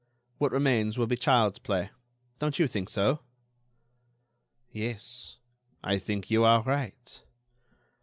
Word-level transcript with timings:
What 0.39 0.51
remains 0.51 0.97
will 0.97 1.05
be 1.05 1.15
child's 1.15 1.59
play. 1.59 1.91
Don't 2.39 2.57
you 2.57 2.65
think 2.67 2.89
so?" 2.89 3.19
"Yes, 4.71 5.37
I 5.83 5.99
think 5.99 6.31
you 6.31 6.43
are 6.43 6.63
right." 6.63 7.21